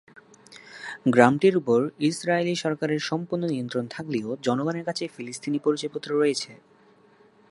[1.05, 6.51] গ্রামটির উপর ইসরায়েলি সরকারের সম্পূর্ণ নিয়ন্ত্রণ থাকলেও, জনগণের কাছে ফিলিস্তিনি পরিচয়পত্র রয়েছে।